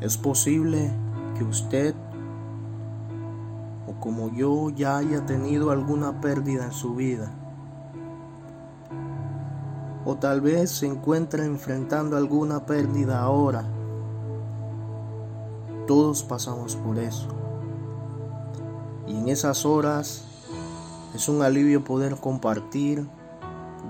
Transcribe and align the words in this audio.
Es 0.00 0.16
posible 0.16 0.90
que 1.36 1.44
usted 1.44 1.94
o 3.86 4.00
como 4.00 4.30
yo 4.32 4.70
ya 4.70 4.96
haya 4.96 5.26
tenido 5.26 5.70
alguna 5.70 6.22
pérdida 6.22 6.64
en 6.64 6.72
su 6.72 6.94
vida. 6.94 7.30
O 10.06 10.16
tal 10.16 10.40
vez 10.40 10.70
se 10.70 10.86
encuentre 10.86 11.44
enfrentando 11.44 12.16
alguna 12.16 12.64
pérdida 12.64 13.20
ahora. 13.20 13.64
Todos 15.86 16.22
pasamos 16.22 16.76
por 16.76 16.98
eso. 16.98 17.28
Y 19.06 19.16
en 19.16 19.28
esas 19.28 19.66
horas 19.66 20.24
es 21.14 21.28
un 21.28 21.42
alivio 21.42 21.84
poder 21.84 22.16
compartir, 22.16 23.06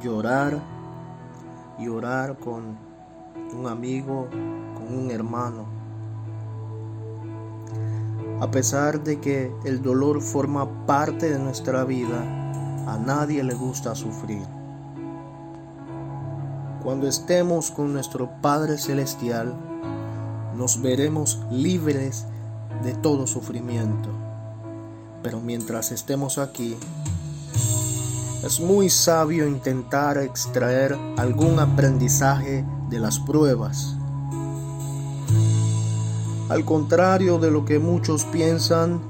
llorar 0.00 0.60
y 1.78 1.88
orar 1.88 2.38
con 2.38 2.76
un 3.58 3.66
amigo, 3.66 4.28
con 4.76 4.96
un 4.96 5.10
hermano. 5.10 5.85
A 8.38 8.50
pesar 8.50 9.02
de 9.02 9.18
que 9.18 9.50
el 9.64 9.80
dolor 9.80 10.20
forma 10.20 10.86
parte 10.86 11.30
de 11.30 11.38
nuestra 11.38 11.84
vida, 11.84 12.20
a 12.86 12.98
nadie 12.98 13.42
le 13.42 13.54
gusta 13.54 13.94
sufrir. 13.94 14.46
Cuando 16.82 17.08
estemos 17.08 17.70
con 17.70 17.94
nuestro 17.94 18.30
Padre 18.42 18.76
Celestial, 18.76 19.54
nos 20.54 20.82
veremos 20.82 21.40
libres 21.50 22.26
de 22.84 22.92
todo 22.92 23.26
sufrimiento. 23.26 24.10
Pero 25.22 25.40
mientras 25.40 25.90
estemos 25.90 26.36
aquí, 26.36 26.76
es 28.44 28.60
muy 28.60 28.90
sabio 28.90 29.48
intentar 29.48 30.18
extraer 30.18 30.96
algún 31.16 31.58
aprendizaje 31.58 32.66
de 32.90 33.00
las 33.00 33.18
pruebas. 33.18 33.96
Al 36.48 36.64
contrario 36.64 37.38
de 37.38 37.50
lo 37.50 37.64
que 37.64 37.80
muchos 37.80 38.24
piensan, 38.24 39.00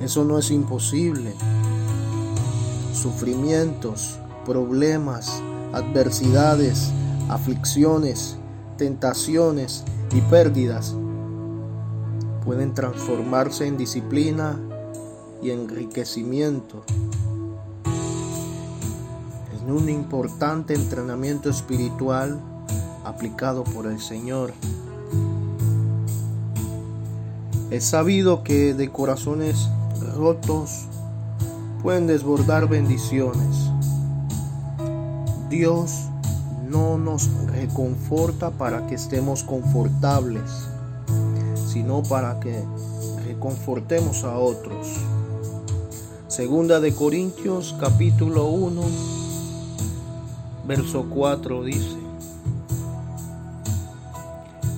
eso 0.00 0.24
no 0.24 0.38
es 0.38 0.50
imposible. 0.50 1.34
Sufrimientos, 2.92 4.18
problemas, 4.44 5.42
adversidades, 5.72 6.90
aflicciones, 7.30 8.36
tentaciones 8.76 9.84
y 10.12 10.20
pérdidas 10.22 10.94
pueden 12.44 12.74
transformarse 12.74 13.66
en 13.66 13.76
disciplina 13.76 14.58
y 15.42 15.50
enriquecimiento 15.50 16.82
en 19.62 19.72
un 19.72 19.88
importante 19.88 20.74
entrenamiento 20.74 21.48
espiritual 21.48 22.40
aplicado 23.04 23.64
por 23.64 23.86
el 23.86 24.00
Señor. 24.00 24.52
Es 27.70 27.84
sabido 27.84 28.42
que 28.42 28.74
de 28.74 28.90
corazones 28.90 29.68
rotos 30.16 30.86
pueden 31.84 32.08
desbordar 32.08 32.68
bendiciones. 32.68 33.70
Dios 35.48 35.92
no 36.68 36.98
nos 36.98 37.30
reconforta 37.46 38.50
para 38.50 38.88
que 38.88 38.96
estemos 38.96 39.44
confortables, 39.44 40.50
sino 41.68 42.02
para 42.02 42.40
que 42.40 42.60
reconfortemos 43.24 44.24
a 44.24 44.36
otros. 44.36 44.88
Segunda 46.26 46.80
de 46.80 46.92
Corintios 46.92 47.76
capítulo 47.78 48.48
1, 48.48 48.82
verso 50.66 51.06
4 51.08 51.62
dice, 51.62 52.09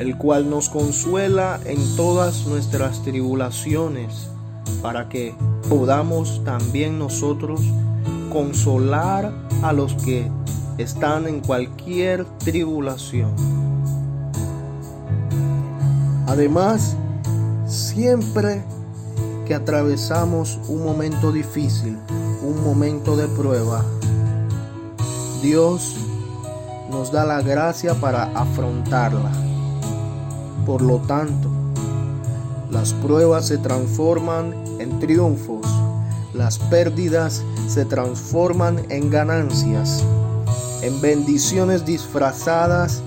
el 0.00 0.16
cual 0.16 0.48
nos 0.48 0.70
consuela 0.70 1.60
en 1.66 1.78
todas 1.94 2.46
nuestras 2.46 3.02
tribulaciones, 3.02 4.30
para 4.80 5.10
que 5.10 5.34
podamos 5.68 6.42
también 6.42 6.98
nosotros 6.98 7.60
consolar 8.32 9.30
a 9.62 9.74
los 9.74 9.92
que 9.96 10.26
están 10.78 11.28
en 11.28 11.40
cualquier 11.40 12.24
tribulación. 12.38 13.30
Además, 16.26 16.96
siempre 17.66 18.64
que 19.46 19.54
atravesamos 19.54 20.58
un 20.68 20.82
momento 20.82 21.30
difícil, 21.30 21.98
un 22.42 22.64
momento 22.64 23.16
de 23.16 23.28
prueba, 23.28 23.84
Dios 25.42 25.96
nos 26.90 27.12
da 27.12 27.26
la 27.26 27.42
gracia 27.42 27.94
para 27.94 28.24
afrontarla. 28.34 29.49
Por 30.70 30.82
lo 30.82 30.98
tanto, 30.98 31.48
las 32.70 32.94
pruebas 32.94 33.48
se 33.48 33.58
transforman 33.58 34.54
en 34.78 35.00
triunfos, 35.00 35.66
las 36.32 36.60
pérdidas 36.60 37.42
se 37.66 37.84
transforman 37.84 38.80
en 38.88 39.10
ganancias 39.10 40.04
en 40.82 41.00
bendiciones 41.00 41.84
disfrazadas 41.84 43.02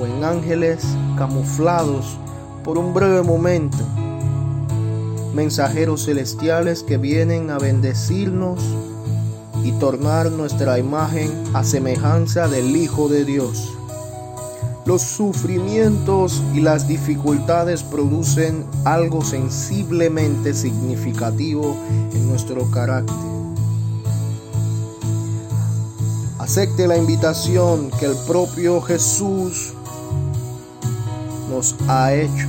o 0.00 0.06
en 0.06 0.22
ángeles 0.22 0.84
camuflados 1.16 2.16
por 2.62 2.78
un 2.78 2.94
breve 2.94 3.22
momento. 3.22 3.78
Mensajeros 5.34 6.04
celestiales 6.04 6.84
que 6.84 6.98
vienen 6.98 7.50
a 7.50 7.58
bendecirnos 7.58 8.62
y 9.64 9.72
tornar 9.72 10.30
nuestra 10.30 10.78
imagen 10.78 11.32
a 11.52 11.64
semejanza 11.64 12.46
del 12.46 12.76
Hijo 12.76 13.08
de 13.08 13.24
Dios. 13.24 13.77
Los 14.88 15.02
sufrimientos 15.02 16.42
y 16.54 16.62
las 16.62 16.88
dificultades 16.88 17.82
producen 17.82 18.64
algo 18.86 19.22
sensiblemente 19.22 20.54
significativo 20.54 21.76
en 22.14 22.26
nuestro 22.26 22.70
carácter. 22.70 23.14
Acepte 26.38 26.88
la 26.88 26.96
invitación 26.96 27.90
que 28.00 28.06
el 28.06 28.16
propio 28.26 28.80
Jesús 28.80 29.74
nos 31.50 31.76
ha 31.86 32.14
hecho. 32.14 32.48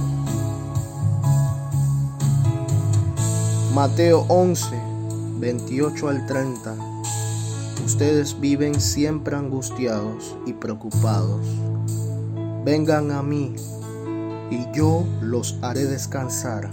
Mateo 3.76 4.24
11, 4.30 4.82
28 5.40 6.08
al 6.08 6.26
30. 6.26 6.74
Ustedes 7.86 8.40
viven 8.40 8.80
siempre 8.80 9.36
angustiados 9.36 10.38
y 10.46 10.54
preocupados. 10.54 11.46
Vengan 12.64 13.12
a 13.12 13.24
mí 13.24 13.56
y 14.52 14.66
yo 14.74 15.06
los 15.22 15.58
haré 15.62 15.86
descansar. 15.86 16.70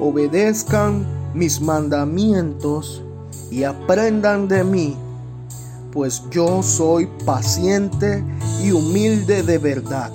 Obedezcan 0.00 1.06
mis 1.34 1.60
mandamientos 1.60 3.02
y 3.50 3.64
aprendan 3.64 4.48
de 4.48 4.64
mí 4.64 4.96
pues 5.92 6.22
yo 6.30 6.62
soy 6.62 7.08
paciente 7.24 8.22
y 8.62 8.72
humilde 8.72 9.42
de 9.42 9.58
verdad. 9.58 10.10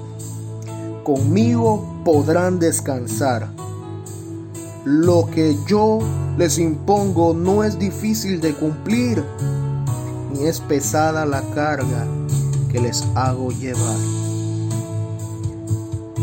Conmigo 1.03 2.01
podrán 2.03 2.59
descansar. 2.59 3.47
Lo 4.85 5.27
que 5.31 5.56
yo 5.67 6.00
les 6.38 6.57
impongo 6.59 7.33
no 7.33 7.63
es 7.63 7.77
difícil 7.77 8.39
de 8.39 8.53
cumplir, 8.53 9.23
ni 10.31 10.45
es 10.45 10.59
pesada 10.59 11.25
la 11.25 11.41
carga 11.53 12.06
que 12.72 12.79
les 12.79 13.03
hago 13.16 13.51
llevar. 13.51 13.97